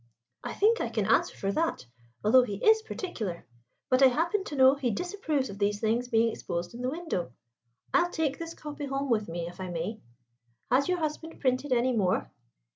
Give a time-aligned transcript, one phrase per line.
[0.43, 1.85] "I think I can answer for that,
[2.23, 3.45] although he is particular.
[3.87, 7.33] But I happen to know he disapproves of these things being exposed in the window.
[7.93, 10.01] I'll take this copy home with me, if I may.
[10.71, 12.31] Has your husband printed any more?"